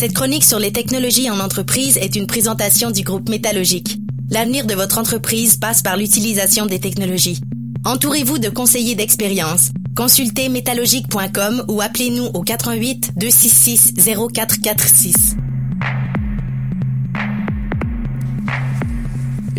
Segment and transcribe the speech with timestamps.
[0.00, 3.98] Cette chronique sur les technologies en entreprise est une présentation du groupe Métallogique.
[4.30, 7.42] L'avenir de votre entreprise passe par l'utilisation des technologies.
[7.84, 9.72] Entourez-vous de conseillers d'expérience.
[9.94, 13.92] Consultez métallogique.com ou appelez-nous au 88 266
[14.32, 15.36] 0446.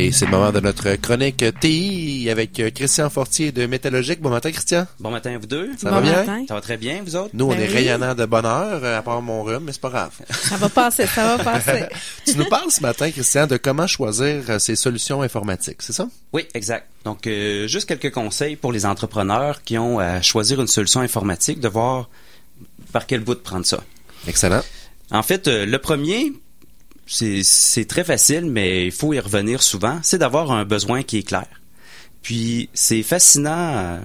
[0.04, 4.20] Et c'est le moment de notre chronique TI avec euh, Christian Fortier de Métallogique.
[4.20, 4.88] Bon matin, Christian.
[5.00, 5.70] Bon matin, vous deux.
[5.78, 6.46] Ça Bon va bien?
[6.48, 7.30] Ça va très bien, vous autres?
[7.34, 7.74] Nous, on Ben est oui.
[7.76, 10.10] rayonnants de bonheur, euh, à part mon rhume, mais c'est pas grave.
[10.32, 11.86] Ça va passer, ça va passer.
[12.26, 16.08] tu nous parles ce matin, Christian, de comment choisir euh, ses solutions informatiques, c'est ça?
[16.34, 16.88] Oui, exact.
[17.06, 21.60] Donc, euh, juste quelques conseils pour les entrepreneurs qui ont à choisir une solution informatique,
[21.60, 22.10] de voir
[22.92, 23.84] par quel bout de prendre ça.
[24.28, 24.64] Excellent.
[25.12, 26.32] En fait, euh, le premier,
[27.12, 31.24] c'est très facile, mais il faut y revenir souvent, c'est d'avoir un besoin qui est
[31.24, 31.48] clair.
[32.22, 34.00] Puis, c'est fascinant, euh,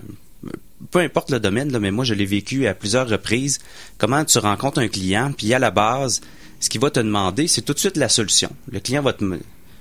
[0.91, 3.61] peu importe le domaine, là, mais moi, je l'ai vécu à plusieurs reprises,
[3.99, 6.21] comment tu rencontres un client, puis à la base,
[6.61, 8.51] ce qu'il va te demander, c'est tout de suite la solution.
[8.71, 9.25] Le client va te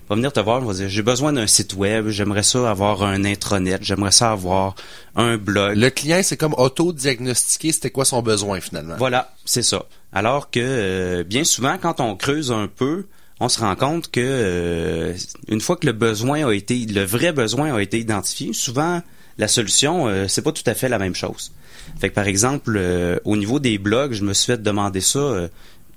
[0.07, 3.03] va venir te voir, il va dire j'ai besoin d'un site web, j'aimerais ça avoir
[3.03, 4.75] un intranet, j'aimerais ça avoir
[5.15, 5.75] un blog.
[5.75, 8.95] Le client, c'est comme auto-diagnostiquer c'était quoi son besoin finalement.
[8.97, 9.85] Voilà, c'est ça.
[10.13, 13.05] Alors que euh, bien souvent, quand on creuse un peu,
[13.39, 15.13] on se rend compte que euh,
[15.47, 19.01] une fois que le besoin a été, le vrai besoin a été identifié, souvent
[19.37, 21.51] la solution, euh, c'est pas tout à fait la même chose.
[21.99, 25.19] Fait que par exemple, euh, au niveau des blogs, je me suis fait demander ça
[25.19, 25.47] euh,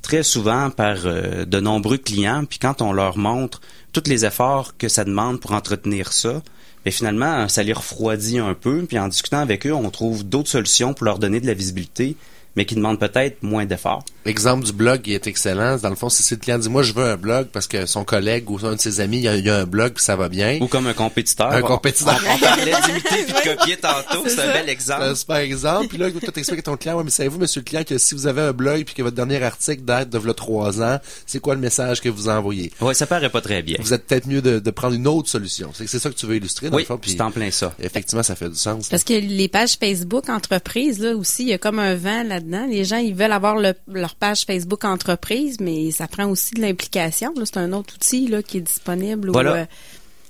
[0.03, 2.45] très souvent par de nombreux clients.
[2.49, 3.61] Puis quand on leur montre
[3.93, 6.41] tous les efforts que ça demande pour entretenir ça,
[6.85, 8.85] mais finalement, ça les refroidit un peu.
[8.87, 12.17] Puis en discutant avec eux, on trouve d'autres solutions pour leur donner de la visibilité,
[12.59, 14.05] mais qui demandent peut-être moins d'efforts.
[14.27, 15.77] L'exemple du blog qui est excellent.
[15.79, 18.03] Dans le fond, si le client dit moi je veux un blog parce que son
[18.05, 20.03] collègue ou un de ses amis il y a, il y a un blog puis
[20.03, 20.59] ça va bien.
[20.61, 21.53] Ou comme un compétiteur.
[21.53, 22.21] Un On- compétiteur.
[22.29, 24.25] On, on parlait d'imiter puis de copier tantôt.
[24.25, 25.03] C'est C'est un bel C'est exemple.
[25.05, 25.89] un super exemple.
[25.89, 28.15] Puis là, toi, t'expliques à ton client, ouais, mais savez-vous, monsieur le client, que si
[28.17, 31.39] vous avez un blog puis que votre dernier article date de v'là trois ans, c'est
[31.41, 32.73] quoi le message que vous envoyez?
[32.81, 33.77] Ouais, ça paraît pas très bien.
[33.81, 35.71] Vous êtes peut-être mieux de, de prendre une autre solution.
[35.75, 36.99] C'est c'est ça que tu veux illustrer, dans Oui, le fond.
[36.99, 37.73] Puis c'est en plein ça.
[37.81, 38.89] effectivement, ça fait du sens.
[38.89, 42.48] Parce que les pages Facebook entreprises, là aussi, il y a comme un vent là-dedans.
[42.67, 46.61] Les gens, ils veulent avoir le- leur page Facebook entreprise, mais ça prend aussi de
[46.63, 47.33] l'implication.
[47.45, 49.31] C'est un autre outil là, qui est disponible.
[49.31, 49.65] où, euh,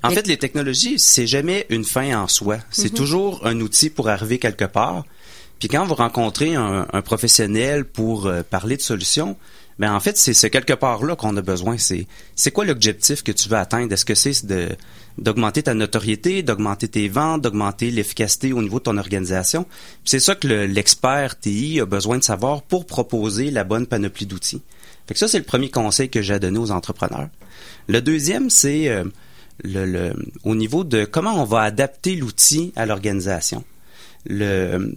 [0.03, 2.59] En fait, les technologies, c'est jamais une fin en soi.
[2.71, 5.05] C'est toujours un outil pour arriver quelque part.
[5.59, 9.37] Puis quand vous rencontrez un, un professionnel pour euh, parler de solutions,
[9.79, 11.79] ben en fait, c'est ce quelque part-là qu'on a besoin.
[11.79, 13.93] C'est c'est quoi l'objectif que tu veux atteindre?
[13.93, 14.69] Est-ce que c'est de
[15.19, 19.67] d'augmenter ta notoriété, d'augmenter tes ventes, d'augmenter l'efficacité au niveau de ton organisation?
[20.05, 24.27] C'est ça que le- l'expert TI a besoin de savoir pour proposer la bonne panoplie
[24.27, 24.63] d'outils.
[25.07, 27.29] Fait que ça, c'est le premier conseil que j'ai à donner aux entrepreneurs.
[27.89, 29.05] Le deuxième, c'est euh,
[29.65, 30.13] le, le-
[30.45, 33.65] au niveau de comment on va adapter l'outil à l'organisation.
[34.27, 34.95] Le,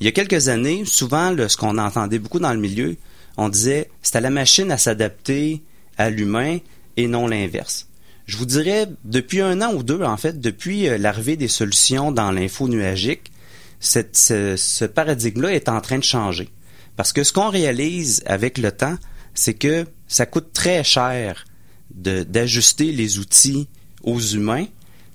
[0.00, 2.96] il y a quelques années, souvent, là, ce qu'on entendait beaucoup dans le milieu,
[3.36, 5.62] on disait c'est à la machine à s'adapter
[5.98, 6.58] à l'humain
[6.96, 7.88] et non l'inverse.
[8.26, 12.12] Je vous dirais, depuis un an ou deux, en fait, depuis euh, l'arrivée des solutions
[12.12, 13.32] dans l'info nuagique,
[13.80, 16.48] ce, paradigme-là est en train de changer.
[16.96, 18.96] Parce que ce qu'on réalise avec le temps,
[19.34, 21.44] c'est que ça coûte très cher
[21.90, 23.68] d'ajuster les outils
[24.02, 24.66] aux humains,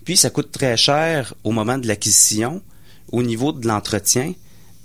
[0.03, 2.61] puis ça coûte très cher au moment de l'acquisition,
[3.11, 4.33] au niveau de l'entretien,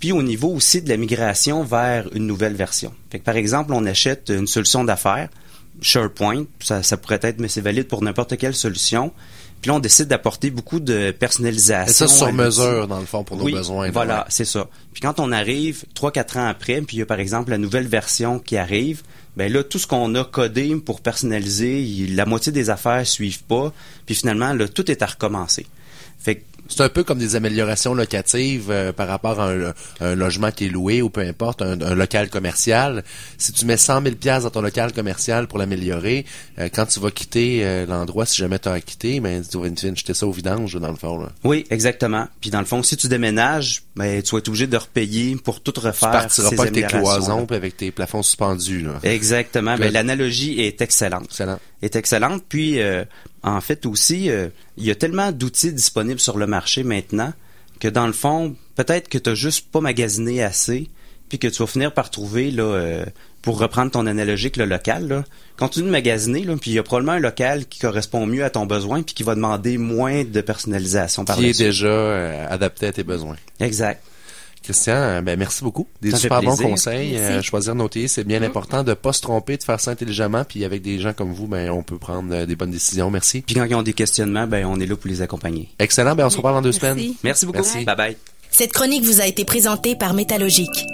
[0.03, 2.93] puis au niveau aussi de la migration vers une nouvelle version.
[3.09, 5.29] Fait que, par exemple, on achète une solution d'affaires,
[5.81, 9.13] SharePoint, ça, ça pourrait être, mais c'est valide pour n'importe quelle solution.
[9.61, 11.89] Puis là, on décide d'apporter beaucoup de personnalisation.
[12.05, 13.85] Et ça, sur mesure, dans le fond, pour nos Oui, besoins.
[13.85, 14.25] là, Voilà, ouais.
[14.27, 14.67] c'est ça.
[14.91, 17.87] Puis quand on arrive 3-4 ans après, puis il y a par exemple la nouvelle
[17.87, 19.03] version qui arrive,
[19.37, 23.71] ben là, tout ce qu'on a codé pour personnaliser, la moitié des affaires suivent pas,
[24.05, 25.65] puis finalement, là, tout est à recommencer.
[26.19, 30.15] Fait que C'est un peu comme des améliorations locatives euh, par rapport à un, un
[30.15, 33.03] logement qui est loué ou peu importe, un, un local commercial.
[33.37, 36.25] Si tu mets 100 000 pièces dans ton local commercial pour l'améliorer,
[36.59, 39.57] euh, quand tu vas quitter euh, l'endroit, si jamais tu as à quitter, ben, tu
[39.59, 41.19] vas tu jeter ça au vidange, dans le fond.
[41.19, 41.29] Là.
[41.43, 42.27] Oui, exactement.
[42.39, 45.61] Puis dans le fond, si tu déménages, ben, tu vas être obligé de repayer pour
[45.61, 46.11] tout Tu refaire.
[46.11, 48.81] partiras ces pas avec tes cloisons puis avec tes plafonds suspendus.
[48.81, 48.99] Là.
[49.03, 49.77] Exactement.
[49.77, 51.25] Ben, l'analogie est excellente.
[51.25, 51.59] Excellent.
[51.81, 52.43] est excellente.
[52.47, 52.79] Puis,
[53.43, 54.29] en fait aussi,
[54.77, 57.33] il y a tellement d'outils disponibles sur le marché maintenant
[57.79, 60.89] que dans le fond, peut-être que tu n'as juste pas magasiné assez,
[61.29, 63.05] puis que tu vas finir par trouver, là, euh,
[63.41, 65.23] pour reprendre ton analogique, le local, là,
[65.57, 68.51] continue de magasiner, là, puis il y a probablement un local qui correspond mieux à
[68.51, 72.87] ton besoin, puis qui va demander moins de personnalisation par Qui est déjà euh, adapté
[72.87, 73.35] à tes besoins.
[73.59, 74.01] Exact.
[74.63, 75.87] Christian, euh, ben merci beaucoup.
[76.01, 77.17] Des Ça super bons conseils.
[77.17, 80.43] Euh, choisir nos TI, c'est bien important de pas se tromper, de faire ça intelligemment.
[80.45, 83.11] Puis avec des gens comme vous, ben on peut prendre euh, des bonnes décisions.
[83.11, 83.41] Merci.
[83.41, 85.69] Puis quand ils ont des questionnements, ben on est là pour les accompagner.
[85.79, 86.15] Excellent.
[86.15, 86.79] Ben on se reparle dans deux Merci.
[86.79, 87.13] semaines.
[87.23, 87.59] Merci beaucoup.
[87.59, 87.85] Merci.
[87.85, 88.17] Bye bye.
[88.49, 90.85] Cette chronique vous a été présentée par Métallogique.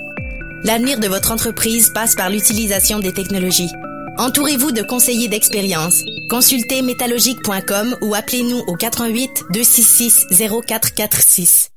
[0.64, 3.70] L'avenir de votre entreprise passe par l'utilisation des technologies.
[4.18, 6.04] Entourez-vous de conseillers d'expérience.
[6.30, 10.28] Consultez métallogique.com ou appelez-nous au 88 266
[10.68, 11.72] 0446.